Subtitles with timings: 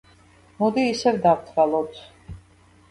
[0.61, 2.05] მოდი ისევ დავთვალოთ.